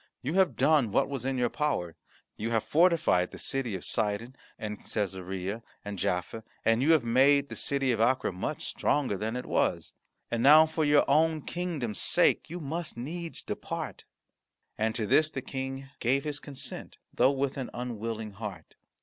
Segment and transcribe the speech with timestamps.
[0.23, 1.95] You have done what was in your power.
[2.35, 7.49] You have fortified the city of Sidon, and Cassarea, and Jaffa, and you have made
[7.49, 9.93] the city of Acre much stronger than it was.
[10.31, 14.05] And now for your own kingdom's sake, you must needs depart."
[14.75, 18.73] And to this the King gave his consent, though with an unwilling heart.